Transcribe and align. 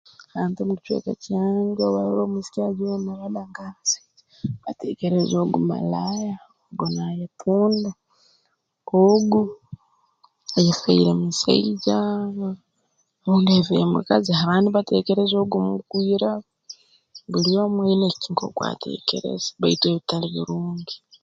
Abantu 0.33 0.57
omu 0.61 0.73
kicweka 0.77 1.13
kyange 1.23 1.81
obu 1.83 1.95
barora 1.95 2.21
omwisiki 2.23 2.59
ajwaire 2.61 2.95
endaba 2.97 3.23
nk'abasaija 3.47 4.03
bateekereza 4.65 5.35
ogu 5.43 5.59
malaaya 5.69 6.35
ngu 6.71 6.85
naayetunda 6.95 7.89
ogu 9.03 9.41
ayefoire 10.57 11.11
musaija 11.21 11.97
rundi 13.23 13.49
ayefoire 13.51 13.85
mukazi 13.93 14.31
abandi 14.41 14.67
bateekereza 14.71 15.35
ogu 15.39 15.57
mugwiraro 15.65 16.43
buli 17.31 17.51
omu 17.63 17.79
aine 17.83 18.07
ki 18.21 18.27
nk'oku 18.33 18.61
ateekereza 18.71 19.47
baitu 19.59 19.83
ebitali 19.87 20.27
birungi 20.35 20.95